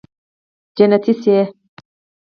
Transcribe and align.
جنتي 0.77 1.11
شې 1.21 1.37